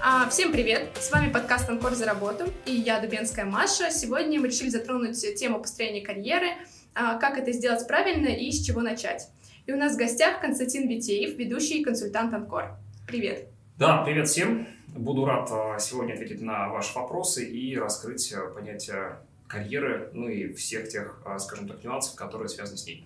А, 0.00 0.28
всем 0.28 0.52
привет! 0.52 0.90
С 1.00 1.10
вами 1.10 1.30
подкаст 1.32 1.68
«Анкор 1.68 1.92
за 1.92 2.06
работу» 2.06 2.44
и 2.66 2.72
я, 2.72 3.00
Дубенская 3.00 3.44
Маша. 3.44 3.90
Сегодня 3.90 4.40
мы 4.40 4.46
решили 4.46 4.68
затронуть 4.68 5.20
тему 5.36 5.58
построения 5.58 6.02
карьеры, 6.02 6.46
а, 6.94 7.18
как 7.18 7.36
это 7.36 7.50
сделать 7.50 7.84
правильно 7.88 8.28
и 8.28 8.52
с 8.52 8.64
чего 8.64 8.80
начать. 8.80 9.28
И 9.66 9.72
у 9.72 9.76
нас 9.76 9.94
в 9.94 9.98
гостях 9.98 10.40
Константин 10.40 10.88
Витеев, 10.88 11.36
ведущий 11.36 11.82
консультант 11.82 12.32
«Анкор». 12.32 12.76
Привет! 13.08 13.48
Да, 13.76 14.04
привет 14.04 14.28
всем! 14.28 14.68
Буду 14.88 15.24
рад 15.24 15.48
а, 15.50 15.78
сегодня 15.80 16.14
ответить 16.14 16.42
на 16.42 16.68
ваши 16.68 16.94
вопросы 16.94 17.44
и 17.44 17.76
раскрыть 17.76 18.32
понятие 18.54 19.18
карьеры, 19.48 20.10
ну 20.12 20.28
и 20.28 20.52
всех 20.52 20.88
тех, 20.88 21.20
скажем 21.40 21.66
так, 21.66 21.82
нюансов, 21.82 22.14
которые 22.14 22.48
связаны 22.48 22.78
с 22.78 22.86
ней. 22.86 23.04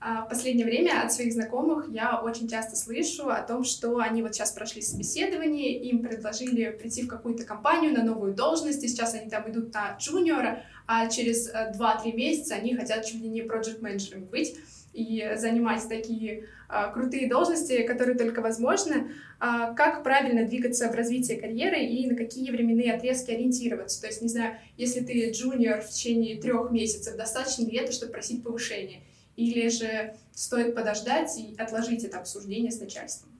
А, 0.00 0.24
в 0.24 0.28
последнее 0.28 0.64
время 0.64 1.02
от 1.02 1.12
своих 1.12 1.32
знакомых 1.32 1.88
я 1.88 2.20
очень 2.20 2.48
часто 2.48 2.76
слышу 2.76 3.28
о 3.30 3.42
том, 3.42 3.64
что 3.64 3.98
они 3.98 4.22
вот 4.22 4.34
сейчас 4.34 4.52
прошли 4.52 4.80
собеседование, 4.80 5.76
им 5.76 6.02
предложили 6.02 6.70
прийти 6.70 7.02
в 7.02 7.08
какую-то 7.08 7.44
компанию 7.44 7.92
на 7.92 8.04
новую 8.04 8.32
должность, 8.32 8.84
и 8.84 8.88
сейчас 8.88 9.14
они 9.14 9.28
там 9.28 9.50
идут 9.50 9.74
на 9.74 9.96
джуниора, 9.98 10.62
а 10.86 11.08
через 11.08 11.52
2-3 11.52 11.72
э, 12.04 12.12
месяца 12.12 12.54
они 12.54 12.76
хотят 12.76 13.06
чуть 13.06 13.20
ли 13.20 13.28
не 13.28 13.42
проект-менеджерами 13.42 14.24
быть 14.24 14.56
и 14.92 15.32
занимать 15.36 15.88
такие 15.88 16.48
а, 16.68 16.90
крутые 16.90 17.28
должности, 17.28 17.82
которые 17.82 18.16
только 18.16 18.40
возможны. 18.40 19.12
А, 19.38 19.74
как 19.74 20.02
правильно 20.02 20.46
двигаться 20.46 20.90
в 20.90 20.94
развитии 20.94 21.34
карьеры 21.34 21.80
и 21.80 22.08
на 22.08 22.16
какие 22.16 22.50
временные 22.50 22.94
отрезки 22.94 23.30
ориентироваться? 23.30 24.00
То 24.00 24.06
есть, 24.08 24.22
не 24.22 24.28
знаю, 24.28 24.56
если 24.76 25.00
ты 25.00 25.30
джуниор 25.30 25.82
в 25.82 25.88
течение 25.88 26.40
трех 26.40 26.70
месяцев, 26.70 27.16
достаточно 27.16 27.64
ли 27.64 27.76
это, 27.76 27.92
чтобы 27.92 28.12
просить 28.12 28.42
повышение? 28.42 29.00
Или 29.38 29.68
же 29.68 30.16
стоит 30.32 30.74
подождать 30.74 31.38
и 31.38 31.54
отложить 31.56 32.02
это 32.02 32.18
обсуждение 32.18 32.72
с 32.72 32.80
начальством? 32.80 33.30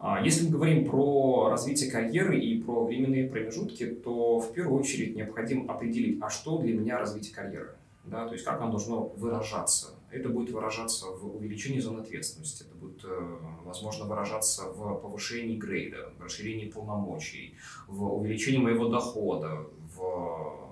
А, 0.00 0.20
если 0.20 0.46
мы 0.46 0.50
говорим 0.50 0.84
про 0.84 1.48
развитие 1.50 1.92
карьеры 1.92 2.40
и 2.40 2.60
про 2.60 2.84
временные 2.84 3.28
промежутки, 3.28 3.86
то 3.86 4.40
в 4.40 4.52
первую 4.52 4.80
очередь 4.80 5.14
необходимо 5.14 5.72
определить, 5.72 6.18
а 6.20 6.28
что 6.28 6.58
для 6.58 6.74
меня 6.74 6.98
развитие 6.98 7.32
карьеры. 7.32 7.76
Да, 8.04 8.26
то 8.26 8.32
есть 8.32 8.44
как 8.44 8.60
оно 8.60 8.72
должно 8.72 9.12
выражаться. 9.16 9.94
Это 10.10 10.28
будет 10.28 10.50
выражаться 10.50 11.06
в 11.06 11.36
увеличении 11.36 11.78
зоны 11.78 12.00
ответственности, 12.00 12.64
это 12.64 12.74
будет, 12.74 13.04
э, 13.04 13.36
возможно, 13.64 14.06
выражаться 14.06 14.64
в 14.72 14.94
повышении 14.96 15.56
грейда, 15.56 16.10
в 16.18 16.22
расширении 16.22 16.68
полномочий, 16.68 17.54
в 17.86 18.12
увеличении 18.12 18.58
моего 18.58 18.88
дохода, 18.88 19.66
в 19.96 20.63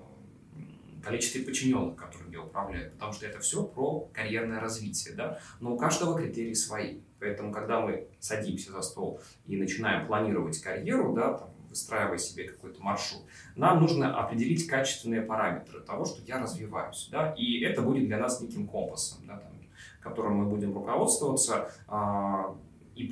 количестве 1.03 1.43
подчиненных, 1.43 1.95
которым 1.95 2.31
я 2.31 2.41
управляю, 2.41 2.91
потому 2.91 3.13
что 3.13 3.25
это 3.25 3.39
все 3.39 3.63
про 3.63 4.09
карьерное 4.13 4.59
развитие, 4.59 5.13
да, 5.15 5.39
но 5.59 5.73
у 5.73 5.77
каждого 5.77 6.17
критерии 6.17 6.53
свои. 6.53 7.01
Поэтому, 7.19 7.51
когда 7.51 7.81
мы 7.81 8.07
садимся 8.19 8.71
за 8.71 8.81
стол 8.81 9.21
и 9.45 9.55
начинаем 9.55 10.07
планировать 10.07 10.59
карьеру, 10.61 11.13
да, 11.13 11.33
там, 11.33 11.49
выстраивая 11.69 12.17
себе 12.17 12.45
какой-то 12.45 12.81
маршрут, 12.81 13.23
нам 13.55 13.81
нужно 13.81 14.19
определить 14.19 14.67
качественные 14.67 15.21
параметры 15.21 15.81
того, 15.81 16.05
что 16.05 16.21
я 16.21 16.39
развиваюсь, 16.39 17.09
да, 17.11 17.33
и 17.37 17.61
это 17.61 17.81
будет 17.81 18.07
для 18.07 18.17
нас 18.17 18.41
неким 18.41 18.67
компасом, 18.67 19.25
да, 19.25 19.37
там, 19.37 19.53
которым 20.01 20.35
мы 20.35 20.45
будем 20.45 20.73
руководствоваться, 20.73 21.71
а, 21.87 22.55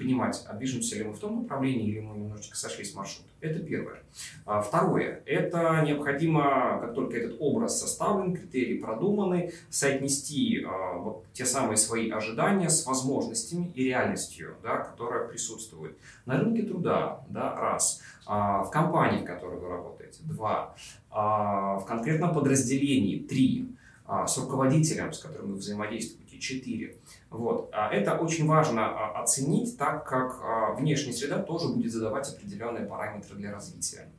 понимать, 0.01 0.43
а 0.47 0.53
движемся 0.53 0.95
ли 0.97 1.03
мы 1.03 1.13
в 1.13 1.19
том 1.19 1.43
направлении 1.43 1.87
или 1.87 1.99
мы 1.99 2.17
немножечко 2.17 2.57
сошлись 2.57 2.91
с 2.91 2.95
маршрута. 2.95 3.29
Это 3.39 3.59
первое. 3.59 3.99
А 4.45 4.61
второе. 4.61 5.21
Это 5.25 5.81
необходимо, 5.85 6.79
как 6.81 6.93
только 6.93 7.17
этот 7.17 7.37
образ 7.39 7.79
составлен, 7.79 8.35
критерии 8.35 8.79
продуманы, 8.79 9.53
соотнести 9.69 10.63
а, 10.65 10.97
вот 10.97 11.25
те 11.33 11.45
самые 11.45 11.77
свои 11.77 12.09
ожидания 12.09 12.69
с 12.69 12.85
возможностями 12.85 13.71
и 13.75 13.85
реальностью, 13.85 14.55
да, 14.63 14.77
которая 14.77 15.27
присутствует. 15.27 15.97
На 16.25 16.39
рынке 16.39 16.63
труда, 16.63 17.21
да, 17.29 17.55
раз. 17.55 18.01
А, 18.25 18.63
в 18.63 18.71
компании, 18.71 19.21
в 19.21 19.25
которой 19.25 19.59
вы 19.59 19.69
работаете, 19.69 20.19
два. 20.23 20.75
В 21.09 21.83
конкретном 21.87 22.33
подразделении, 22.33 23.19
три. 23.19 23.67
А, 24.13 24.27
с 24.27 24.37
руководителем, 24.37 25.13
с 25.13 25.19
которым 25.19 25.51
вы 25.51 25.55
взаимодействуете, 25.55 26.37
четыре. 26.37 26.97
Вот. 27.29 27.69
А 27.71 27.89
это 27.89 28.17
очень 28.17 28.45
важно 28.45 28.85
а, 28.85 29.21
оценить, 29.21 29.77
так 29.77 30.05
как 30.05 30.77
внешняя 30.77 31.13
среда 31.13 31.41
тоже 31.41 31.69
будет 31.69 31.93
задавать 31.93 32.27
определенные 32.27 32.85
параметры 32.85 33.37
для 33.37 33.53
развития. 33.53 34.11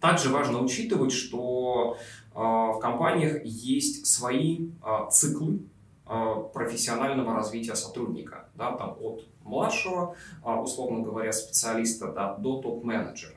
Также 0.00 0.30
важно 0.30 0.62
учитывать, 0.62 1.12
что 1.12 1.98
в 2.32 2.78
компаниях 2.80 3.44
есть 3.44 4.06
свои 4.06 4.70
циклы 5.10 5.60
профессионального 6.06 7.34
развития 7.34 7.74
сотрудника, 7.74 8.48
да, 8.54 8.72
там 8.72 8.96
от 8.98 9.26
младшего, 9.44 10.16
условно 10.42 11.02
говоря, 11.02 11.32
специалиста 11.32 12.10
да, 12.12 12.36
до 12.36 12.62
топ-менеджера. 12.62 13.36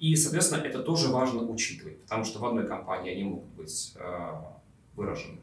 И, 0.00 0.16
соответственно, 0.16 0.62
это 0.62 0.82
тоже 0.82 1.08
важно 1.10 1.44
учитывать, 1.44 2.02
потому 2.02 2.24
что 2.24 2.40
в 2.40 2.44
одной 2.44 2.66
компании 2.66 3.12
они 3.12 3.24
могут 3.24 3.50
быть 3.50 3.94
выражены 4.96 5.38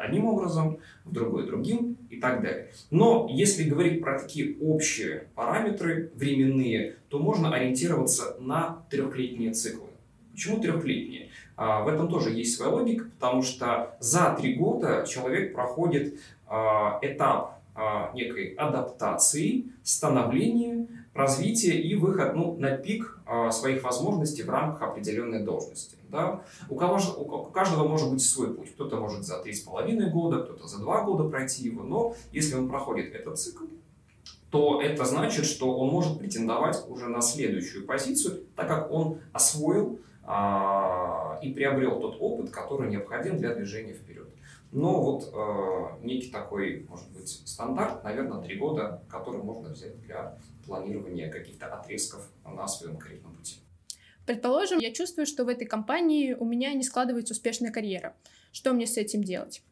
одним 0.00 0.26
образом, 0.26 0.78
в 1.04 1.12
другой 1.12 1.46
другим 1.46 1.96
и 2.10 2.16
так 2.16 2.42
далее. 2.42 2.70
Но 2.90 3.28
если 3.30 3.68
говорить 3.68 4.00
про 4.00 4.18
такие 4.18 4.56
общие 4.60 5.28
параметры 5.34 6.12
временные, 6.14 6.96
то 7.08 7.18
можно 7.18 7.54
ориентироваться 7.54 8.36
на 8.40 8.84
трехлетние 8.90 9.52
циклы. 9.52 9.88
Почему 10.32 10.60
трехлетние? 10.60 11.30
А, 11.56 11.82
в 11.82 11.88
этом 11.88 12.08
тоже 12.08 12.30
есть 12.30 12.56
своя 12.56 12.72
логика, 12.72 13.04
потому 13.04 13.42
что 13.42 13.96
за 14.00 14.34
три 14.38 14.54
года 14.54 15.04
человек 15.08 15.54
проходит 15.54 16.18
а, 16.46 16.98
этап 17.02 17.60
а, 17.74 18.12
некой 18.14 18.54
адаптации, 18.54 19.66
становления, 19.82 20.86
развития 21.14 21.78
и 21.78 21.94
выход 21.94 22.34
ну, 22.34 22.56
на 22.56 22.76
пик 22.76 23.18
своих 23.50 23.82
возможностей 23.82 24.42
в 24.42 24.50
рамках 24.50 24.82
определенной 24.82 25.42
должности. 25.42 25.96
Да? 26.08 26.42
У, 26.68 26.76
кого, 26.76 26.98
у 27.16 27.50
каждого 27.50 27.88
может 27.88 28.10
быть 28.10 28.22
свой 28.22 28.54
путь. 28.54 28.72
Кто-то 28.74 28.96
может 28.96 29.24
за 29.24 29.38
три 29.40 29.52
с 29.52 29.60
половиной 29.60 30.10
года, 30.10 30.42
кто-то 30.42 30.66
за 30.68 30.78
два 30.78 31.02
года 31.02 31.28
пройти 31.28 31.64
его. 31.64 31.82
Но 31.82 32.14
если 32.32 32.54
он 32.54 32.68
проходит 32.68 33.14
этот 33.14 33.38
цикл, 33.38 33.64
то 34.50 34.82
это 34.82 35.06
значит, 35.06 35.46
что 35.46 35.78
он 35.78 35.88
может 35.88 36.18
претендовать 36.18 36.84
уже 36.88 37.08
на 37.08 37.22
следующую 37.22 37.86
позицию, 37.86 38.44
так 38.54 38.68
как 38.68 38.90
он 38.90 39.18
освоил 39.32 39.98
а, 40.24 41.38
и 41.42 41.52
приобрел 41.52 41.98
тот 41.98 42.18
опыт, 42.20 42.50
который 42.50 42.90
необходим 42.90 43.38
для 43.38 43.54
движения 43.54 43.94
вперед. 43.94 44.28
Но 44.70 45.02
вот 45.02 45.30
э, 45.34 46.04
некий 46.04 46.30
такой, 46.30 46.86
может 46.88 47.10
быть, 47.10 47.28
стандарт, 47.28 48.02
наверное, 48.04 48.40
три 48.40 48.56
года, 48.56 49.02
который 49.08 49.42
можно 49.42 49.68
взять 49.68 50.00
для 50.00 50.38
планирования 50.66 51.30
каких-то 51.30 51.66
отрезков 51.66 52.28
на 52.44 52.66
своем 52.66 52.96
карьерном 52.96 53.34
пути. 53.36 53.56
Предположим, 54.26 54.78
я 54.78 54.92
чувствую, 54.92 55.26
что 55.26 55.44
в 55.44 55.48
этой 55.48 55.66
компании 55.66 56.34
у 56.34 56.44
меня 56.44 56.72
не 56.74 56.84
складывается 56.84 57.34
успешная 57.34 57.72
карьера. 57.72 58.14
Что 58.52 58.72
мне 58.72 58.86
с 58.86 58.96
этим 58.96 59.24
делать? 59.24 59.62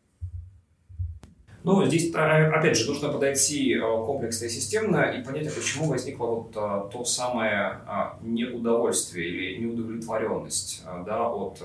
Ну, 1.63 1.85
здесь, 1.87 2.11
а, 2.15 2.59
опять 2.59 2.77
же, 2.77 2.89
нужно 2.89 3.11
подойти 3.11 3.75
э, 3.75 3.81
комплексно 3.81 4.47
и 4.47 4.49
системно 4.49 5.13
и 5.13 5.23
понять, 5.23 5.49
а 5.49 5.51
почему 5.51 5.89
возникло 5.89 6.27
вот 6.27 6.53
а, 6.57 6.89
то 6.89 7.05
самое 7.05 7.81
неудовольствие 8.23 9.29
или 9.29 9.63
неудовлетворенность 9.63 10.83
да, 11.05 11.29
от 11.29 11.61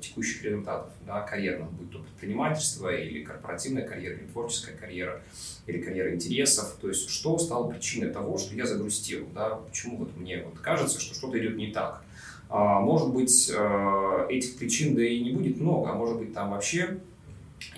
текущих 0.00 0.42
результатов 0.42 0.92
да, 1.06 1.20
карьерных, 1.20 1.70
будь 1.72 1.90
то 1.90 1.98
предпринимательство 1.98 2.94
или 2.94 3.24
корпоративная 3.24 3.86
карьера, 3.86 4.14
или 4.14 4.26
творческая 4.26 4.76
карьера, 4.76 5.22
или 5.66 5.80
карьера 5.80 6.14
интересов. 6.14 6.76
То 6.80 6.88
есть, 6.88 7.10
что 7.10 7.38
стало 7.38 7.70
причиной 7.70 8.10
того, 8.10 8.38
что 8.38 8.54
я 8.54 8.66
загрустил, 8.66 9.26
да, 9.34 9.56
почему 9.56 9.98
вот 9.98 10.16
мне 10.16 10.42
вот 10.44 10.58
кажется, 10.60 11.00
что 11.00 11.14
что-то 11.14 11.38
идет 11.38 11.56
не 11.56 11.72
так. 11.72 12.02
А, 12.48 12.80
может 12.80 13.12
быть, 13.12 13.50
э, 13.52 14.26
этих 14.30 14.56
причин 14.56 14.94
да 14.94 15.04
и 15.04 15.20
не 15.20 15.32
будет 15.32 15.60
много, 15.60 15.90
а 15.90 15.94
может 15.94 16.18
быть, 16.18 16.32
там 16.32 16.50
вообще 16.50 17.00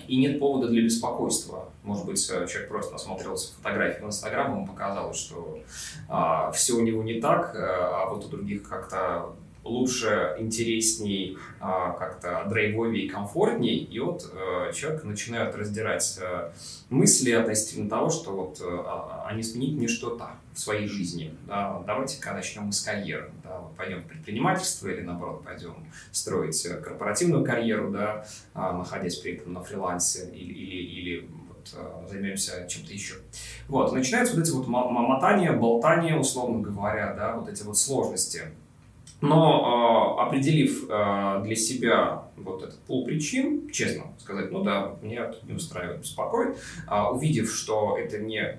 и 0.07 0.17
нет 0.17 0.39
повода 0.39 0.67
для 0.67 0.83
беспокойства. 0.83 1.69
Может 1.83 2.05
быть, 2.05 2.29
э, 2.29 2.47
человек 2.47 2.69
просто 2.69 2.95
осмотрелся 2.95 3.53
фотографии 3.55 4.03
в 4.03 4.07
Инстаграм, 4.07 4.51
ему 4.51 4.67
показалось, 4.67 5.17
что 5.17 5.59
а, 6.07 6.51
все 6.51 6.73
у 6.73 6.81
него 6.81 7.03
не 7.03 7.21
так, 7.21 7.55
э, 7.55 7.59
а 7.59 8.09
вот 8.09 8.25
у 8.25 8.29
других 8.29 8.63
как-то 8.63 9.35
лучше, 9.63 10.35
интересней, 10.39 11.37
а, 11.59 11.91
как-то 11.91 12.45
драйвовее 12.49 13.05
и 13.05 13.09
комфортней. 13.09 13.77
И 13.77 13.99
вот 13.99 14.31
э, 14.33 14.71
человек 14.73 15.03
начинает 15.03 15.55
раздирать 15.55 16.17
э, 16.21 16.51
мысли 16.89 17.31
относительно 17.31 17.89
того, 17.89 18.09
что 18.09 18.31
вот 18.31 18.61
э, 18.61 18.65
а 18.65 19.31
не 19.35 19.43
сменить 19.43 19.77
мне 19.77 19.87
что-то 19.87 20.31
в 20.53 20.59
своей 20.59 20.87
жизни. 20.87 21.35
Да, 21.45 21.83
давайте-ка 21.85 22.33
начнем 22.33 22.71
с 22.71 22.81
карьеры. 22.81 23.31
Да, 23.43 23.59
вот 23.59 23.75
пойдем 23.75 24.01
в 24.01 24.05
предпринимательство 24.05 24.87
или, 24.87 25.01
наоборот, 25.01 25.43
пойдем 25.43 25.75
строить 26.11 26.61
корпоративную 26.83 27.43
карьеру, 27.43 27.91
да, 27.91 28.25
а, 28.53 28.73
находясь 28.73 29.17
при 29.17 29.33
этом 29.33 29.53
на 29.53 29.63
фрилансе 29.63 30.29
или, 30.31 30.53
или, 30.53 30.83
или 30.83 31.29
займемся 32.09 32.65
чем-то 32.67 32.93
еще. 32.93 33.15
Вот, 33.67 33.93
начинаются 33.93 34.35
вот 34.35 34.43
эти 34.43 34.51
вот 34.51 34.67
мотания, 34.67 35.53
болтания, 35.53 36.17
условно 36.17 36.61
говоря, 36.61 37.13
да, 37.13 37.35
вот 37.35 37.49
эти 37.49 37.61
вот 37.63 37.77
сложности. 37.77 38.43
Но 39.21 40.15
э, 40.17 40.21
определив 40.21 40.85
э, 40.89 41.41
для 41.43 41.55
себя 41.55 42.23
вот 42.37 42.63
этот 42.63 42.79
пул 42.79 43.05
причин, 43.05 43.69
честно 43.69 44.05
сказать, 44.17 44.49
ну 44.51 44.63
да, 44.63 44.95
меня 45.01 45.33
не 45.43 45.53
устраивает, 45.53 46.01
беспокоит, 46.01 46.57
э, 46.87 47.01
увидев, 47.11 47.51
что 47.51 47.97
это 47.97 48.17
не 48.19 48.57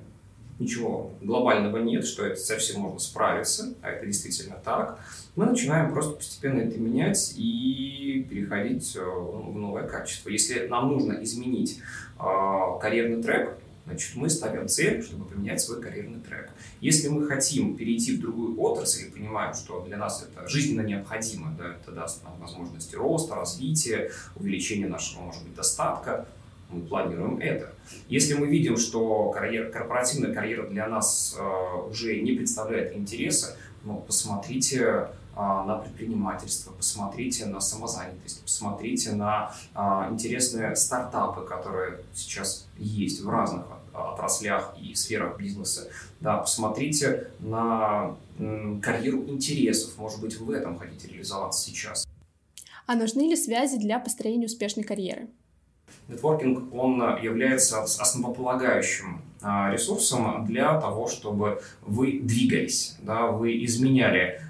ничего 0.59 1.13
глобального 1.23 1.79
нет, 1.79 2.07
что 2.07 2.27
это 2.27 2.37
совсем 2.37 2.83
можно 2.83 2.99
справиться, 2.99 3.73
а 3.81 3.89
это 3.89 4.05
действительно 4.05 4.57
так, 4.63 4.99
мы 5.35 5.47
начинаем 5.47 5.91
просто 5.91 6.17
постепенно 6.17 6.61
это 6.61 6.79
менять 6.79 7.33
и 7.39 8.27
переходить 8.29 8.95
э, 8.95 9.01
в 9.01 9.57
новое 9.57 9.89
качество. 9.89 10.29
Если 10.29 10.67
нам 10.67 10.89
нужно 10.89 11.23
изменить 11.23 11.81
карьерный 12.19 13.23
трек, 13.23 13.57
значит, 13.87 14.17
мы 14.17 14.31
ставим 14.31 14.69
цель, 14.69 15.03
чтобы 15.03 15.25
поменять 15.25 15.61
свой 15.61 15.81
карьерный 15.81 16.21
трек. 16.21 16.51
Если 16.81 17.09
мы 17.09 17.27
хотим 17.27 17.77
перейти 17.77 18.17
в 18.17 18.21
другую 18.21 18.61
отрасль 18.61 19.07
и 19.07 19.11
понимаем, 19.11 19.55
что 19.55 19.81
для 19.83 19.97
нас 19.97 20.23
это 20.23 20.49
жизненно 20.49 20.83
необходимо, 20.83 21.55
да, 21.59 21.77
это 21.77 21.93
даст 21.93 22.23
нам 22.25 22.39
возможности 22.39 22.95
роста, 22.95 23.35
развития, 23.35 24.11
увеличения 24.37 24.89
нашего, 24.89 25.23
может 25.23 25.43
быть, 25.43 25.55
достатка, 25.55 26.27
мы 26.71 26.83
планируем 26.83 27.39
это. 27.39 27.73
Если 28.09 28.35
мы 28.35 28.47
видим, 28.47 28.77
что 28.77 29.31
карьер, 29.31 29.71
корпоративная 29.71 30.33
карьера 30.33 30.69
для 30.69 30.87
нас 30.89 31.37
э, 31.39 31.89
уже 31.89 32.21
не 32.21 32.33
представляет 32.33 32.97
интереса, 32.97 33.57
ну, 33.83 34.05
посмотрите 34.07 35.09
на 35.37 35.77
предпринимательство, 35.77 36.73
посмотрите 36.73 37.47
на 37.47 37.61
самозанятость, 37.61 38.43
посмотрите 38.43 39.13
на 39.13 39.55
а, 39.75 40.09
интересные 40.11 40.77
стартапы, 40.77 41.43
которые 41.47 42.01
сейчас 42.15 42.67
есть 42.77 43.23
в 43.23 43.29
разных 43.29 43.65
отраслях 43.93 44.75
и 44.81 44.95
сферах 44.95 45.39
бизнеса. 45.39 45.89
Да, 46.21 46.39
посмотрите 46.39 47.31
на 47.41 48.17
карьеру 48.83 49.25
интересов. 49.29 49.97
Может 49.99 50.21
быть, 50.21 50.39
вы 50.39 50.47
в 50.47 50.51
этом 50.51 50.79
хотите 50.79 51.09
реализоваться 51.09 51.63
сейчас. 51.63 52.07
А 52.87 52.95
нужны 52.95 53.29
ли 53.29 53.37
связи 53.37 53.79
для 53.79 53.99
построения 53.99 54.47
успешной 54.47 54.85
карьеры? 54.85 55.29
Нетворкинг, 56.09 56.75
он 56.75 57.01
является 57.23 57.83
основополагающим 57.83 59.23
а, 59.43 59.71
ресурсом 59.73 60.45
для 60.47 60.79
того, 60.81 61.09
чтобы 61.09 61.63
вы 61.83 62.21
двигались, 62.21 62.97
да, 63.01 63.29
вы 63.29 63.65
изменяли 63.65 64.41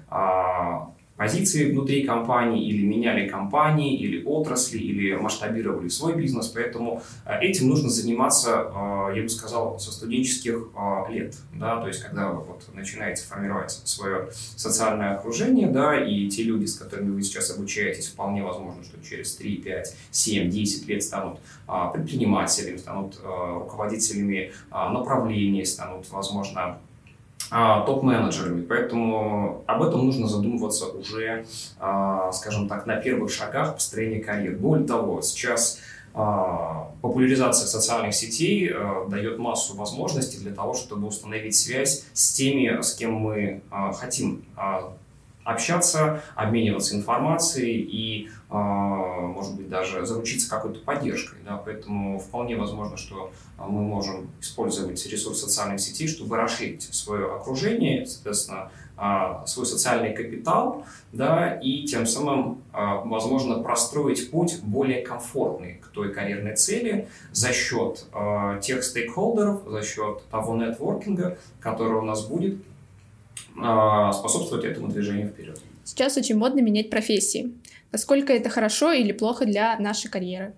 позиции 1.21 1.71
внутри 1.71 2.03
компании, 2.03 2.67
или 2.67 2.83
меняли 2.83 3.27
компании, 3.27 3.95
или 3.95 4.23
отрасли, 4.23 4.79
или 4.79 5.13
масштабировали 5.13 5.87
свой 5.87 6.15
бизнес. 6.15 6.47
Поэтому 6.47 7.03
э, 7.27 7.39
этим 7.41 7.67
нужно 7.69 7.89
заниматься, 7.89 8.71
э, 8.73 9.17
я 9.17 9.21
бы 9.21 9.29
сказал, 9.29 9.79
со 9.79 9.91
студенческих 9.91 10.69
э, 10.75 11.13
лет. 11.13 11.35
Да? 11.53 11.79
То 11.79 11.89
есть, 11.89 12.01
когда 12.01 12.29
вы 12.29 12.41
вот 12.41 12.63
начинаете 12.73 13.21
формировать 13.21 13.69
свое 13.69 14.29
социальное 14.55 15.13
окружение, 15.13 15.67
да, 15.67 16.03
и 16.03 16.27
те 16.27 16.41
люди, 16.41 16.65
с 16.65 16.73
которыми 16.73 17.11
вы 17.11 17.21
сейчас 17.21 17.55
обучаетесь, 17.55 18.07
вполне 18.07 18.41
возможно, 18.41 18.83
что 18.83 18.97
через 19.07 19.35
3, 19.35 19.57
5, 19.57 19.95
7, 20.09 20.49
10 20.49 20.87
лет 20.87 21.03
станут 21.03 21.39
предпринимателями, 21.93 22.77
станут 22.77 23.19
руководителями 23.23 24.51
направлений, 24.71 25.65
станут, 25.65 26.09
возможно, 26.09 26.61
а, 26.61 26.81
топ-менеджерами. 27.51 28.61
Поэтому 28.61 29.63
об 29.67 29.83
этом 29.83 30.05
нужно 30.05 30.27
задумываться 30.27 30.85
уже, 30.87 31.45
а, 31.79 32.31
скажем 32.31 32.69
так, 32.69 32.85
на 32.85 32.95
первых 32.95 33.31
шагах 33.31 33.73
построения 33.73 34.21
карьеры. 34.21 34.55
Более 34.55 34.87
того, 34.87 35.21
сейчас 35.21 35.79
а, 36.13 36.91
популяризация 37.01 37.67
социальных 37.67 38.15
сетей 38.15 38.73
дает 39.09 39.37
массу 39.37 39.75
возможностей 39.75 40.39
для 40.39 40.53
того, 40.53 40.73
чтобы 40.73 41.07
установить 41.07 41.55
связь 41.55 42.05
с 42.13 42.33
теми, 42.33 42.81
с 42.81 42.93
кем 42.93 43.13
мы 43.13 43.61
хотим 43.99 44.45
общаться, 45.43 46.21
обмениваться 46.35 46.95
информацией 46.95 47.81
и, 47.81 48.29
может 48.49 49.55
быть, 49.55 49.69
даже 49.69 50.05
заручиться 50.05 50.49
какой-то 50.49 50.79
поддержкой. 50.79 51.39
Да? 51.45 51.57
Поэтому 51.57 52.19
вполне 52.19 52.55
возможно, 52.55 52.97
что 52.97 53.31
мы 53.57 53.81
можем 53.81 54.29
использовать 54.39 55.05
ресурс 55.07 55.41
социальных 55.41 55.79
сетей, 55.79 56.07
чтобы 56.07 56.37
расширить 56.37 56.83
свое 56.83 57.33
окружение, 57.35 58.05
соответственно, 58.05 58.71
свой 59.47 59.65
социальный 59.65 60.13
капитал, 60.13 60.85
да, 61.11 61.55
и 61.55 61.85
тем 61.85 62.05
самым, 62.05 62.61
возможно, 62.71 63.57
простроить 63.63 64.29
путь 64.29 64.59
более 64.61 65.01
комфортный 65.01 65.81
к 65.83 65.87
той 65.87 66.13
карьерной 66.13 66.55
цели 66.55 67.07
за 67.31 67.51
счет 67.51 68.05
тех 68.61 68.83
стейкхолдеров, 68.83 69.63
за 69.65 69.81
счет 69.81 70.21
того 70.29 70.55
нетворкинга, 70.55 71.39
который 71.59 71.97
у 71.97 72.03
нас 72.03 72.27
будет, 72.27 72.57
а, 72.57 72.70
способствовать 73.55 74.65
этому 74.65 74.87
движению 74.87 75.29
вперед. 75.29 75.59
Сейчас 75.83 76.17
очень 76.17 76.37
модно 76.37 76.61
менять 76.61 76.89
профессии. 76.89 77.53
Насколько 77.91 78.33
это 78.33 78.49
хорошо 78.49 78.91
или 78.91 79.11
плохо 79.11 79.45
для 79.45 79.77
нашей 79.77 80.09
карьеры? 80.09 80.53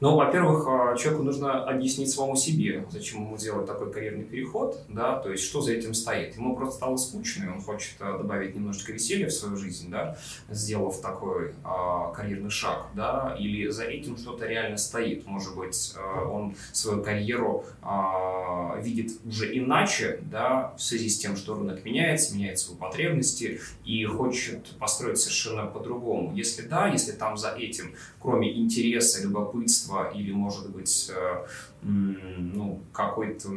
Ну, 0.00 0.14
во-первых, 0.14 0.66
а, 0.68 0.96
человеку 0.96 1.22
нужно 1.22 1.64
объяснить 1.64 2.10
самому 2.10 2.36
себе, 2.36 2.86
зачем 2.90 3.22
ему 3.22 3.36
делать 3.38 3.66
такой 3.66 3.90
карьерный 3.90 4.24
переход, 4.24 4.78
да, 4.88 5.16
то 5.18 5.30
есть 5.30 5.44
что 5.44 5.62
за 5.62 5.72
этим 5.72 5.94
стоит. 5.94 6.36
Ему 6.36 6.54
просто 6.54 6.76
стало 6.76 6.96
скучно, 6.96 7.44
и 7.44 7.48
он 7.48 7.62
хочет 7.62 7.94
а, 8.00 8.18
добавить 8.18 8.54
немножечко 8.54 8.92
веселья 8.92 9.28
в 9.28 9.32
свою 9.32 9.56
жизнь, 9.56 9.90
да, 9.90 10.18
сделав 10.50 11.00
такой 11.00 11.54
а, 11.64 12.12
карьерный 12.12 12.50
шаг, 12.50 12.88
да, 12.94 13.34
или 13.38 13.68
за 13.68 13.84
этим 13.84 14.18
что-то 14.18 14.46
реально 14.46 14.76
стоит. 14.76 15.26
Может 15.26 15.56
быть, 15.56 15.94
а, 15.96 16.28
он 16.28 16.54
свою 16.72 17.02
карьеру 17.02 17.64
а, 17.80 18.78
видит 18.80 19.12
уже 19.24 19.56
иначе, 19.56 20.20
да, 20.30 20.74
в 20.76 20.82
связи 20.82 21.08
с 21.08 21.18
тем, 21.18 21.36
что 21.36 21.54
рынок 21.54 21.84
меняется, 21.86 22.34
меняются 22.34 22.66
его 22.66 22.76
потребности, 22.76 23.60
и 23.84 24.04
хочет 24.04 24.66
построить 24.78 25.18
совершенно 25.18 25.64
по-другому. 25.64 26.34
Если 26.34 26.62
да, 26.62 26.88
если 26.88 27.12
там 27.12 27.38
за 27.38 27.52
этим, 27.52 27.94
кроме 28.20 28.54
интереса, 28.60 29.22
любопытства, 29.22 29.85
творчества 29.86 30.10
или, 30.14 30.32
может 30.32 30.70
быть, 30.70 31.10
э, 31.14 31.46
ну, 31.82 32.80
какой-то 32.92 33.48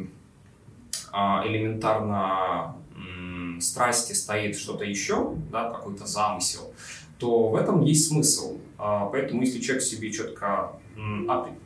а, 1.11 1.43
элементарно 1.45 2.75
страсти 3.59 4.13
стоит 4.13 4.55
что-то 4.57 4.83
еще, 4.85 5.35
да, 5.51 5.71
какой-то 5.71 6.05
замысел, 6.05 6.73
то 7.17 7.49
в 7.49 7.55
этом 7.55 7.81
есть 7.81 8.07
смысл. 8.07 8.57
А, 8.77 9.05
поэтому 9.07 9.41
если 9.41 9.59
человек 9.59 9.83
себе 9.83 10.11
четко 10.11 10.73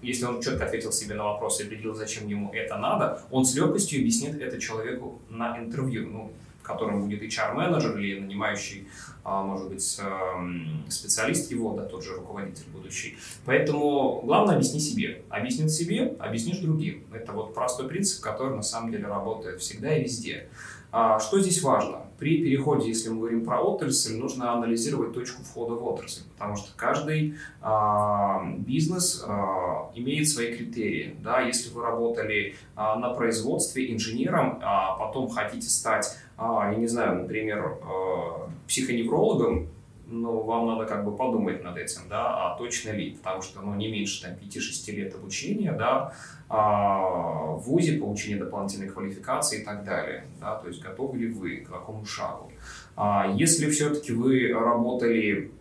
если 0.03 0.25
он 0.25 0.41
четко 0.41 0.65
ответил 0.65 0.91
себе 0.91 1.15
на 1.15 1.23
вопрос 1.23 1.59
и 1.59 1.63
определил, 1.63 1.95
зачем 1.95 2.27
ему 2.27 2.51
это 2.53 2.77
надо, 2.77 3.23
он 3.31 3.45
с 3.45 3.55
легкостью 3.55 4.01
объяснит 4.01 4.39
это 4.39 4.61
человеку 4.61 5.19
на 5.27 5.57
интервью. 5.57 6.07
Ну, 6.07 6.31
которым 6.63 7.03
будет 7.03 7.21
HR-менеджер 7.21 7.97
или 7.97 8.19
нанимающий, 8.19 8.87
а, 9.23 9.43
может 9.43 9.69
быть, 9.69 9.99
эм, 10.01 10.85
специалист 10.89 11.51
его, 11.51 11.73
да, 11.73 11.85
тот 11.85 12.03
же 12.03 12.15
руководитель 12.15 12.65
будущий. 12.73 13.17
Поэтому 13.45 14.21
главное 14.23 14.55
объясни 14.55 14.79
себе. 14.79 15.23
Объяснил 15.29 15.69
себе, 15.69 16.15
объяснишь 16.19 16.59
другим. 16.59 17.05
Это 17.13 17.31
вот 17.31 17.53
простой 17.53 17.87
принцип, 17.87 18.21
который 18.21 18.55
на 18.55 18.63
самом 18.63 18.91
деле 18.91 19.05
работает 19.05 19.61
всегда 19.61 19.95
и 19.95 20.03
везде. 20.03 20.49
А, 20.91 21.19
что 21.19 21.39
здесь 21.39 21.61
важно? 21.61 22.02
При 22.23 22.41
переходе, 22.41 22.87
если 22.87 23.09
мы 23.09 23.17
говорим 23.17 23.43
про 23.43 23.59
отрасль, 23.59 24.15
нужно 24.15 24.53
анализировать 24.53 25.11
точку 25.13 25.43
входа 25.43 25.73
в 25.73 25.85
отрасль, 25.85 26.21
потому 26.31 26.55
что 26.55 26.71
каждый 26.77 27.35
а, 27.61 28.45
бизнес 28.59 29.25
а, 29.27 29.91
имеет 29.93 30.29
свои 30.29 30.55
критерии. 30.55 31.17
Да? 31.21 31.41
Если 31.41 31.69
вы 31.73 31.81
работали 31.83 32.55
а, 32.77 32.95
на 32.95 33.09
производстве 33.09 33.91
инженером, 33.93 34.59
а 34.61 34.95
потом 34.95 35.27
хотите 35.27 35.67
стать, 35.67 36.17
а, 36.37 36.71
я 36.71 36.77
не 36.77 36.87
знаю, 36.87 37.23
например, 37.23 37.77
а, 37.81 38.49
психоневрологом, 38.69 39.67
ну, 40.13 40.41
вам 40.41 40.67
надо 40.67 40.85
как 40.85 41.03
бы 41.03 41.15
подумать 41.15 41.63
над 41.63 41.77
этим, 41.77 42.01
да, 42.09 42.51
а 42.51 42.57
точно 42.57 42.91
ли, 42.91 43.11
потому 43.11 43.41
что, 43.41 43.61
ну, 43.61 43.73
не 43.75 43.91
меньше, 43.91 44.21
там, 44.21 44.33
5-6 44.35 44.91
лет 44.91 45.15
обучения, 45.15 45.71
да, 45.71 46.13
а, 46.49 47.53
в 47.53 47.63
ВУЗе, 47.63 47.99
получения 47.99 48.37
дополнительной 48.37 48.89
квалификации 48.89 49.61
и 49.61 49.65
так 49.65 49.83
далее, 49.83 50.25
да, 50.39 50.55
то 50.55 50.67
есть 50.67 50.81
готовы 50.81 51.17
ли 51.17 51.27
вы 51.27 51.57
к 51.57 51.69
такому 51.69 52.05
шагу. 52.05 52.51
А, 52.95 53.33
если 53.35 53.69
все-таки 53.69 54.11
вы 54.11 54.53
работали 54.53 55.51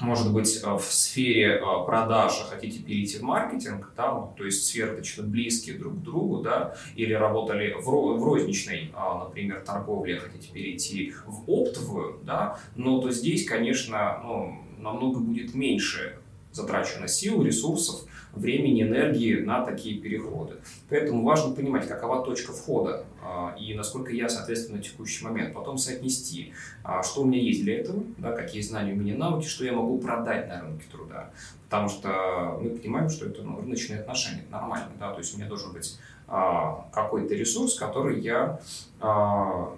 может 0.00 0.32
быть, 0.32 0.60
э, 0.62 0.74
в 0.76 0.82
сфере 0.82 1.56
э, 1.56 1.60
продаж, 1.86 2.40
а 2.42 2.50
хотите 2.50 2.82
перейти 2.82 3.18
в 3.18 3.22
маркетинг, 3.22 3.92
да, 3.96 4.12
то 4.36 4.44
есть 4.44 4.66
сферы 4.66 4.96
достаточно 4.96 5.24
близкие 5.24 5.78
друг 5.78 5.94
к 5.94 6.02
другу, 6.02 6.42
да, 6.42 6.76
или 6.96 7.12
работали 7.12 7.74
в, 7.74 7.84
в 7.84 8.24
розничной, 8.24 8.90
а, 8.94 9.24
например, 9.24 9.62
торговле, 9.64 10.18
хотите 10.18 10.52
перейти 10.52 11.14
в 11.26 11.50
оптовую, 11.50 12.20
да, 12.24 12.58
но 12.76 13.00
то 13.00 13.10
здесь, 13.10 13.46
конечно, 13.46 14.20
ну, 14.24 14.58
намного 14.78 15.20
будет 15.20 15.54
меньше 15.54 16.18
затрачено 16.52 17.08
сил, 17.08 17.42
ресурсов, 17.42 18.04
времени, 18.34 18.82
энергии 18.82 19.40
на 19.40 19.64
такие 19.64 20.00
переходы. 20.00 20.54
Поэтому 20.88 21.22
важно 21.22 21.54
понимать, 21.54 21.86
какова 21.86 22.24
точка 22.24 22.52
входа 22.52 23.04
а, 23.22 23.54
и 23.58 23.74
насколько 23.74 24.10
я, 24.12 24.28
соответственно, 24.28 24.78
на 24.78 24.82
текущий 24.82 25.24
момент. 25.24 25.54
Потом 25.54 25.78
соотнести, 25.78 26.52
а, 26.82 27.02
что 27.02 27.22
у 27.22 27.24
меня 27.26 27.40
есть 27.40 27.62
для 27.62 27.78
этого, 27.78 28.02
да, 28.18 28.32
какие 28.32 28.62
знания 28.62 28.92
у 28.92 28.96
меня 28.96 29.16
навыки, 29.16 29.46
что 29.46 29.64
я 29.64 29.72
могу 29.72 29.98
продать 29.98 30.48
на 30.48 30.60
рынке 30.60 30.84
труда. 30.90 31.30
Потому 31.64 31.88
что 31.88 32.58
мы 32.60 32.70
понимаем, 32.70 33.08
что 33.08 33.26
это 33.26 33.42
ну, 33.42 33.60
рыночные 33.60 34.00
отношения, 34.00 34.42
это 34.42 34.52
нормально. 34.52 34.90
Да? 34.98 35.12
То 35.12 35.18
есть 35.18 35.34
у 35.34 35.38
меня 35.38 35.48
должен 35.48 35.72
быть 35.72 35.98
а, 36.26 36.88
какой-то 36.92 37.34
ресурс, 37.34 37.74
который 37.78 38.20
я 38.20 38.60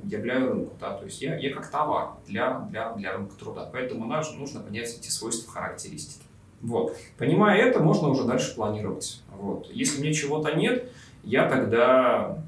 являю 0.05 0.53
рынку. 0.53 0.75
Да? 0.79 0.93
То 0.97 1.07
есть 1.07 1.23
я, 1.23 1.37
я 1.37 1.53
как 1.53 1.71
товар 1.71 2.11
для, 2.27 2.61
для, 2.71 2.93
для 2.93 3.17
рынка 3.17 3.35
труда. 3.37 3.69
Поэтому 3.73 4.07
нам 4.07 4.23
нужно 4.39 4.61
понять 4.61 4.95
эти 4.99 5.09
свойства, 5.09 5.53
характеристики. 5.53 6.25
Вот. 6.63 6.97
Понимая 7.19 7.61
это, 7.61 7.81
можно 7.81 8.09
уже 8.09 8.25
дальше 8.25 8.55
планировать. 8.55 9.23
Вот. 9.37 9.69
Если 9.71 10.01
мне 10.01 10.13
чего-то 10.13 10.55
нет, 10.55 10.91
я 11.23 11.49
тогда 11.49 12.39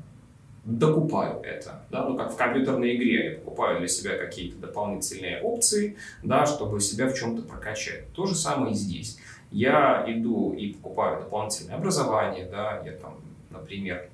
докупаю 0.67 1.41
это, 1.43 1.85
да, 1.91 2.05
ну 2.05 2.17
как 2.17 2.33
в 2.33 2.37
компьютерной 2.37 2.97
игре, 2.97 3.31
я 3.31 3.39
покупаю 3.39 3.79
для 3.79 3.87
себя 3.87 4.19
какие-то 4.19 4.59
дополнительные 4.59 5.41
опции, 5.41 5.97
да, 6.25 6.45
чтобы 6.45 6.81
себя 6.81 7.09
в 7.09 7.15
чем-то 7.15 7.43
прокачать. 7.43 8.13
То 8.15 8.27
же 8.27 8.35
самое 8.35 8.73
и 8.73 8.75
здесь. 8.75 9.19
Я 9.53 10.05
иду 10.09 10.53
и 10.53 10.73
покупаю 10.73 11.21
дополнительное 11.23 11.77
образование, 11.77 12.47
да, 12.47 12.83
я 12.85 12.93
там, 12.93 13.21
например, 13.51 14.09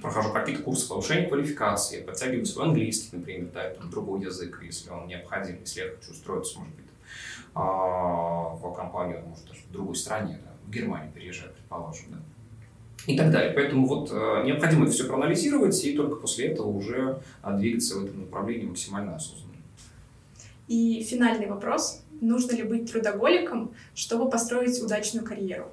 прохожу 0.00 0.32
какие-то 0.32 0.62
курсы 0.62 0.88
повышения 0.88 1.26
квалификации, 1.26 2.02
подтягиваю 2.02 2.46
свой 2.46 2.66
английский, 2.66 3.16
например, 3.16 3.48
да, 3.52 3.64
это 3.64 3.84
другой 3.84 4.22
язык, 4.22 4.60
если 4.62 4.90
он 4.90 5.08
необходим, 5.08 5.58
если 5.60 5.80
я 5.80 5.86
хочу 5.88 6.12
устроиться, 6.12 6.60
может 6.60 6.74
быть, 6.76 6.84
в 7.54 8.74
компанию, 8.76 9.22
может, 9.28 9.46
даже 9.46 9.60
в 9.68 9.72
другой 9.72 9.94
стране, 9.94 10.38
да, 10.44 10.50
в 10.66 10.70
Германию 10.70 11.12
переезжать, 11.12 11.54
предположим, 11.54 12.06
да 12.10 12.18
и 13.06 13.16
так 13.16 13.30
далее. 13.30 13.52
Поэтому 13.52 13.86
вот 13.86 14.10
э, 14.10 14.42
необходимо 14.44 14.84
это 14.84 14.92
все 14.92 15.04
проанализировать 15.04 15.82
и 15.84 15.94
только 15.94 16.16
после 16.16 16.46
этого 16.46 16.68
уже 16.68 17.20
э, 17.42 17.56
двигаться 17.56 17.98
в 17.98 18.04
этом 18.04 18.20
направлении 18.20 18.66
максимально 18.66 19.16
осознанно. 19.16 19.52
И 20.68 21.02
финальный 21.02 21.46
вопрос. 21.46 22.02
Нужно 22.20 22.52
ли 22.52 22.62
быть 22.62 22.90
трудоголиком, 22.90 23.72
чтобы 23.94 24.30
построить 24.30 24.80
удачную 24.82 25.26
карьеру? 25.26 25.66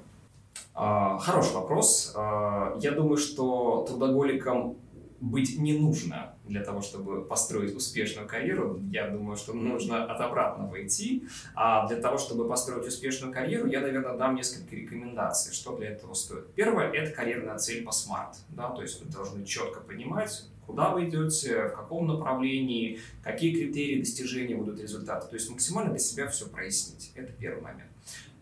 А, 0.74 1.18
хороший 1.18 1.54
вопрос. 1.54 2.12
А, 2.14 2.76
я 2.80 2.92
думаю, 2.92 3.16
что 3.16 3.86
трудоголиком 3.88 4.76
быть 5.22 5.56
не 5.56 5.78
нужно 5.78 6.34
для 6.44 6.64
того, 6.64 6.82
чтобы 6.82 7.24
построить 7.24 7.74
успешную 7.76 8.26
карьеру. 8.26 8.80
Я 8.90 9.08
думаю, 9.08 9.36
что 9.36 9.52
нужно 9.54 10.04
от 10.04 10.20
обратного 10.20 10.84
идти. 10.84 11.28
А 11.54 11.86
для 11.86 11.98
того, 11.98 12.18
чтобы 12.18 12.48
построить 12.48 12.86
успешную 12.86 13.32
карьеру, 13.32 13.68
я, 13.68 13.80
наверное, 13.80 14.16
дам 14.16 14.34
несколько 14.34 14.74
рекомендаций, 14.74 15.54
что 15.54 15.76
для 15.76 15.90
этого 15.90 16.14
стоит. 16.14 16.52
Первое– 16.54 16.90
это 16.92 17.12
карьерная 17.12 17.56
цель 17.56 17.84
по 17.84 17.92
смарт. 17.92 18.36
Да? 18.48 18.70
То 18.70 18.82
есть 18.82 19.00
вы 19.00 19.10
должны 19.10 19.44
четко 19.44 19.80
понимать, 19.80 20.44
куда 20.66 20.90
вы 20.90 21.08
идете, 21.08 21.68
в 21.68 21.74
каком 21.74 22.08
направлении, 22.08 22.98
какие 23.22 23.54
критерии 23.54 24.00
достижения 24.00 24.56
будут 24.56 24.80
результаты. 24.80 25.28
То 25.28 25.34
есть 25.34 25.48
максимально 25.48 25.90
для 25.90 26.00
себя 26.00 26.26
все 26.26 26.48
прояснить. 26.48 27.12
Это 27.14 27.32
первый 27.32 27.62
момент. 27.62 27.90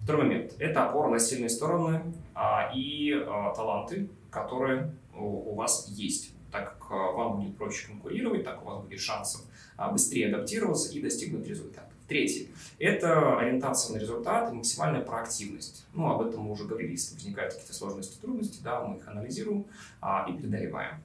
Второй 0.01 0.23
момент– 0.23 0.55
это 0.59 0.89
опора 0.89 1.11
на 1.11 1.19
сильные 1.19 1.51
стороны 1.51 2.15
а, 2.35 2.73
и 2.75 3.13
а, 3.13 3.53
таланты, 3.55 4.09
которые 4.31 4.95
у, 5.15 5.53
у 5.53 5.55
вас 5.55 5.87
есть 5.91 6.33
так 6.51 6.79
как 6.79 6.91
а, 6.91 7.13
вам 7.13 7.41
будет 7.41 7.57
проще 7.57 7.87
конкурировать, 7.87 8.45
так 8.45 8.63
у 8.63 8.67
вас 8.67 8.83
будет 8.85 9.01
шансов 9.01 9.43
а, 9.77 9.91
быстрее 9.91 10.29
адаптироваться 10.35 10.93
и 10.93 11.01
достигнуть 11.01 11.47
результата. 11.47 11.91
Третье– 12.09 12.49
это 12.79 13.39
ориентация 13.39 13.97
на 13.97 14.01
результат 14.01 14.51
и 14.51 14.55
максимальная 14.57 15.01
проактивность. 15.01 15.87
Ну, 15.95 16.11
об 16.11 16.23
этом 16.23 16.41
мы 16.43 16.53
уже 16.53 16.65
говорили, 16.65 16.93
если 16.93 17.15
возникают 17.15 17.53
какие-то 17.53 17.75
сложности, 17.75 18.21
трудности, 18.21 18.61
да, 18.65 18.83
мы 18.83 18.97
их 18.97 19.07
анализируем 19.07 19.67
а, 20.01 20.27
и 20.29 20.33
преодолеваем. 20.33 20.97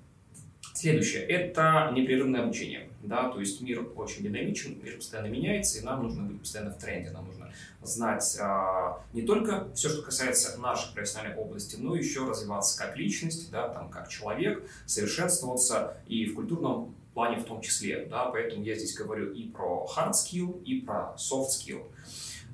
Следующее– 0.74 1.24
это 1.28 1.92
непрерывное 1.94 2.44
обучение. 2.44 2.90
Да, 3.02 3.30
то 3.30 3.40
есть 3.40 3.62
мир 3.62 3.86
очень 3.96 4.24
динамичен, 4.24 4.80
мир 4.84 4.96
постоянно 4.96 5.28
меняется, 5.28 5.80
и 5.80 5.84
нам 5.84 6.04
нужно 6.04 6.24
быть 6.24 6.40
постоянно 6.42 6.72
в 6.72 6.78
тренде, 6.78 7.12
нам 7.12 7.28
нужно 7.28 7.52
знать 7.84 8.38
а, 8.42 9.00
не 9.14 9.22
только 9.22 9.68
все, 9.76 9.90
что 9.90 10.02
касается 10.02 10.60
нашей 10.60 10.92
профессиональной 10.94 11.38
области, 11.38 11.76
но 11.76 11.96
еще 11.96 12.28
развиваться 12.28 12.78
как 12.78 12.98
личность, 12.98 13.52
да, 13.52 13.70
там, 13.70 13.90
как 13.90 14.10
человек, 14.10 14.68
совершенствоваться 14.88 15.98
и 16.08 16.26
в 16.26 16.36
культурном 16.36 16.96
плане 17.14 17.38
в 17.38 17.46
том 17.46 17.62
числе. 17.62 18.06
Да, 18.06 18.26
поэтому 18.26 18.64
я 18.64 18.76
здесь 18.76 18.96
говорю 18.96 19.32
и 19.32 19.48
про 19.48 19.88
hard 19.96 20.12
skill, 20.12 20.62
и 20.64 20.82
про 20.82 21.16
soft 21.18 21.50
skill. 21.50 21.84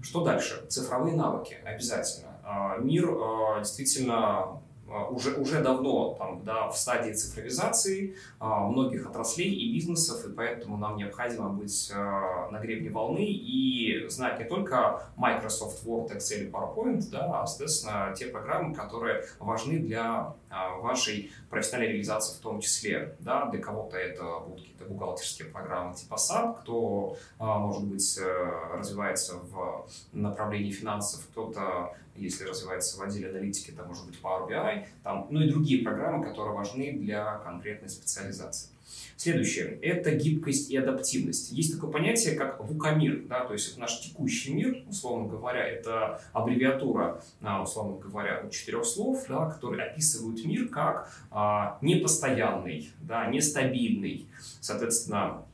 Что 0.01 0.23
дальше? 0.23 0.63
Цифровые 0.67 1.15
навыки 1.15 1.57
обязательно. 1.63 2.29
А, 2.43 2.77
мир 2.77 3.09
а, 3.09 3.59
действительно 3.59 4.61
уже, 5.09 5.35
уже 5.35 5.61
давно 5.61 6.13
там, 6.15 6.43
да, 6.43 6.67
в 6.69 6.77
стадии 6.77 7.13
цифровизации 7.13 8.15
а, 8.39 8.67
многих 8.67 9.07
отраслей 9.07 9.51
и 9.51 9.73
бизнесов, 9.73 10.25
и 10.25 10.31
поэтому 10.31 10.77
нам 10.77 10.97
необходимо 10.97 11.49
быть 11.49 11.91
а, 11.93 12.49
на 12.51 12.59
гребне 12.59 12.89
волны 12.89 13.25
и 13.25 14.07
знать 14.09 14.39
не 14.39 14.45
только 14.45 15.03
Microsoft 15.17 15.85
Word, 15.85 16.15
Excel 16.15 16.47
и 16.47 16.49
PowerPoint, 16.49 17.09
да, 17.11 17.41
а, 17.41 17.47
соответственно, 17.47 18.13
те 18.15 18.27
программы, 18.27 18.73
которые 18.73 19.23
важны 19.39 19.79
для 19.79 20.35
а, 20.49 20.77
вашей 20.77 21.31
профессиональной 21.49 21.93
реализации 21.93 22.37
в 22.37 22.41
том 22.41 22.59
числе. 22.59 23.15
Да, 23.19 23.45
для 23.45 23.61
кого-то 23.61 23.97
это 23.97 24.23
будут 24.39 24.61
какие-то 24.61 24.85
бухгалтерские 24.85 25.47
программы 25.47 25.95
типа 25.95 26.15
SAP, 26.15 26.61
кто, 26.61 27.17
а, 27.39 27.57
может 27.59 27.83
быть, 27.85 28.17
э, 28.17 28.51
развивается 28.73 29.37
в 29.37 29.87
направлении 30.11 30.71
финансов, 30.71 31.25
кто-то 31.31 31.95
если 32.15 32.45
развивается 32.45 32.97
в 32.97 33.01
отделе 33.01 33.29
аналитики, 33.29 33.71
это 33.71 33.83
может 33.83 34.05
быть 34.05 34.19
Power 34.21 34.49
BI, 34.49 34.85
там, 35.03 35.27
ну 35.29 35.41
и 35.41 35.49
другие 35.49 35.83
программы, 35.83 36.23
которые 36.23 36.55
важны 36.55 36.93
для 36.93 37.37
конкретной 37.39 37.89
специализации. 37.89 38.69
Следующее– 39.15 39.77
это 39.83 40.15
гибкость 40.15 40.71
и 40.71 40.77
адаптивность. 40.77 41.51
Есть 41.51 41.75
такое 41.75 41.91
понятие, 41.91 42.35
как 42.35 42.59
вукамир, 42.59 43.23
да, 43.27 43.45
то 43.45 43.53
есть 43.53 43.77
наш 43.77 44.01
текущий 44.01 44.51
мир, 44.51 44.83
условно 44.89 45.29
говоря, 45.29 45.63
это 45.63 46.19
аббревиатура, 46.33 47.21
а, 47.43 47.61
условно 47.61 47.99
говоря, 47.99 48.49
четырех 48.49 48.83
слов, 48.83 49.25
да, 49.29 49.47
которые 49.47 49.83
описывают 49.83 50.43
мир 50.43 50.69
как 50.69 51.13
а, 51.29 51.77
непостоянный, 51.81 52.89
да, 53.01 53.27
нестабильный. 53.27 54.25
Соответственно, 54.59 55.45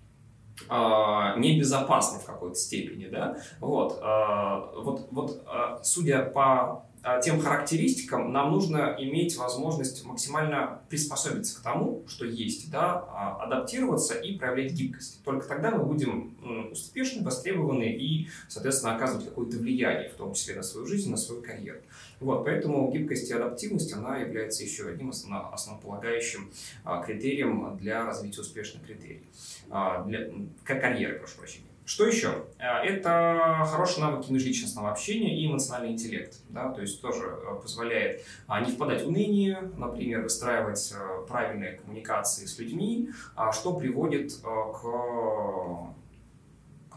а, 0.70 1.36
небезопасный 1.38 2.20
в 2.20 2.26
какой-то 2.26 2.56
степени, 2.56 3.08
да, 3.08 3.38
вот, 3.60 4.00
а, 4.02 4.72
вот, 4.76 5.08
вот, 5.12 5.44
а, 5.46 5.82
судя 5.84 6.24
по 6.24 6.86
тем 7.22 7.40
характеристикам 7.40 8.32
нам 8.32 8.52
нужно 8.52 8.96
иметь 9.00 9.38
возможность 9.38 10.04
максимально 10.04 10.82
приспособиться 10.90 11.58
к 11.58 11.64
тому, 11.64 12.04
что 12.08 12.26
есть, 12.26 12.70
да, 12.70 13.06
а, 13.10 13.44
адаптироваться 13.44 14.16
и 14.16 14.38
проявлять 14.38 14.74
гибкость. 14.74 15.24
Только 15.24 15.48
тогда 15.48 15.72
мы 15.72 15.86
будем 15.86 16.36
успешны, 16.72 17.24
востребованы 17.24 17.92
и, 17.94 18.28
соответственно, 18.50 18.96
оказывать 18.96 19.26
какое-то 19.26 19.58
влияние, 19.58 20.10
в 20.10 20.16
том 20.16 20.34
числе 20.34 20.56
на 20.56 20.64
свою 20.64 20.86
жизнь, 20.86 21.10
на 21.10 21.18
свою 21.18 21.42
карьеру. 21.42 21.80
Вот, 22.20 22.44
поэтому 22.44 22.92
гибкость 22.92 23.30
и 23.30 23.34
адаптивность, 23.34 23.94
она 23.94 24.18
является 24.18 24.64
еще 24.64 24.90
одним 24.90 25.12
основополагающим 25.12 26.52
а, 26.84 27.02
критерием 27.04 27.78
для 27.78 28.06
развития 28.06 28.42
успешных 28.42 28.86
критерий, 28.86 29.24
для, 29.68 30.30
карьеры, 30.66 31.20
прошу 31.20 31.38
прощения. 31.38 31.68
Что 31.88 32.06
еще? 32.06 32.44
Э, 32.60 32.84
это 32.84 33.66
хорошие 33.72 34.04
навыки 34.04 34.30
межличностного 34.30 34.92
общения 34.92 35.40
и 35.40 35.48
эмоциональный 35.48 35.94
интеллект. 35.94 36.36
Да? 36.50 36.70
То 36.74 36.82
есть 36.82 37.02
тоже 37.02 37.26
э, 37.26 37.62
позволяет 37.62 38.26
а, 38.46 38.60
не 38.60 38.74
впадать 38.74 39.04
в 39.04 39.08
уныние, 39.08 39.72
например, 39.78 40.24
выстраивать 40.24 40.94
э, 40.94 41.26
правильные 41.30 41.78
коммуникации 41.78 42.46
с 42.46 42.60
людьми, 42.60 43.10
а, 43.38 43.54
что 43.54 43.74
приводит 43.74 44.34
к 44.34 44.84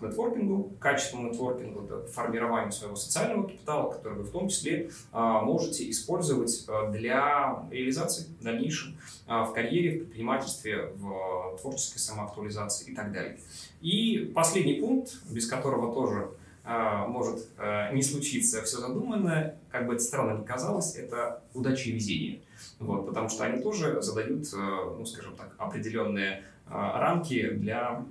к 0.01 0.03
нетворкингу, 0.03 0.73
качественному 0.81 1.31
нетворкингу, 1.31 1.83
к 1.83 2.09
формированию 2.09 2.73
своего 2.73 2.97
социального 2.97 3.47
капитала, 3.47 3.93
который 3.93 4.19
вы 4.19 4.25
в 4.25 4.31
том 4.31 4.49
числе 4.49 4.91
а, 5.13 5.43
можете 5.43 5.89
использовать 5.91 6.67
для 6.91 7.65
реализации 7.71 8.27
в 8.41 8.43
дальнейшем 8.43 8.97
в 9.27 9.53
карьере, 9.55 9.97
в 9.97 9.99
предпринимательстве, 10.01 10.93
в 10.97 11.59
творческой 11.61 11.99
самоактуализации 11.99 12.91
и 12.91 12.95
так 12.95 13.13
далее. 13.13 13.39
И 13.81 14.33
последний 14.35 14.81
пункт, 14.81 15.23
без 15.31 15.47
которого 15.47 15.95
тоже 15.95 16.31
может 16.65 17.49
не 17.93 18.03
случиться 18.03 18.63
все 18.63 18.79
задуманное, 18.79 19.57
как 19.71 19.87
бы 19.87 19.95
это 19.95 20.03
странно 20.03 20.41
ни 20.41 20.45
казалось, 20.45 20.95
это 20.97 21.43
удача 21.55 21.89
и 21.89 21.93
везение. 21.93 22.41
Вот, 22.79 23.07
потому 23.07 23.29
что 23.29 23.45
они 23.45 23.63
тоже 23.63 24.03
задают, 24.03 24.47
ну, 24.53 25.05
скажем 25.07 25.37
так, 25.37 25.55
определенные 25.59 26.45
рамки 26.69 27.51
для 27.51 28.05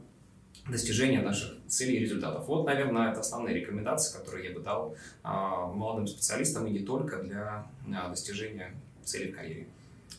достижения 0.68 1.22
наших 1.22 1.59
целей 1.70 1.98
и 1.98 2.00
результатов. 2.00 2.48
Вот, 2.48 2.66
наверное, 2.66 3.12
это 3.12 3.22
основные 3.22 3.56
рекомендации, 3.56 4.18
которые 4.18 4.50
я 4.50 4.56
бы 4.56 4.62
дал 4.62 4.96
э, 5.24 5.28
молодым 5.28 6.08
специалистам 6.08 6.68
и 6.68 6.72
не 6.72 6.80
только 6.80 7.22
для 7.24 7.68
э, 7.88 8.10
достижения 8.10 8.74
целей 9.04 9.32
в 9.32 9.36
карьере. 9.36 9.68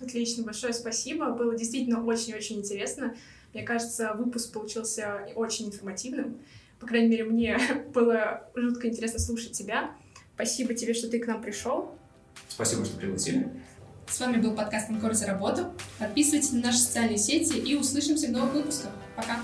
Отлично, 0.01 0.45
большое 0.45 0.73
спасибо. 0.73 1.31
Было 1.31 1.57
действительно 1.57 2.05
очень-очень 2.05 2.59
интересно. 2.59 3.15
Мне 3.53 3.63
кажется, 3.63 4.15
выпуск 4.15 4.53
получился 4.53 5.29
очень 5.35 5.67
информативным. 5.67 6.39
По 6.79 6.87
крайней 6.87 7.09
мере, 7.09 7.25
мне 7.25 7.59
было 7.95 8.49
жутко 8.55 8.89
интересно 8.89 9.19
слушать 9.19 9.53
тебя. 9.53 9.91
Спасибо 10.35 10.75
тебе, 10.75 10.95
что 10.95 11.09
ты 11.09 11.19
к 11.19 11.27
нам 11.27 11.43
пришел. 11.43 11.95
Спасибо, 12.49 12.85
что 12.85 12.97
пригласили. 12.97 13.49
С 14.09 14.19
вами 14.19 14.41
был 14.41 14.57
подкаст 14.57 14.91
«Анкор 14.91 15.15
за 15.15 15.27
работу». 15.27 15.73
Подписывайтесь 15.99 16.53
на 16.53 16.63
наши 16.63 16.79
социальные 16.79 17.19
сети 17.19 17.59
и 17.59 17.77
услышимся 17.77 18.27
в 18.27 18.31
новых 18.31 18.55
выпусках. 18.55 18.91
Пока! 19.15 19.39